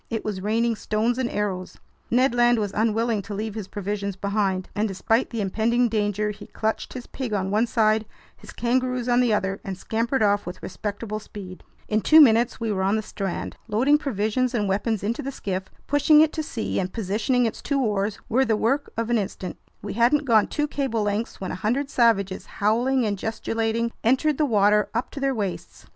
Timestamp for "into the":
15.03-15.31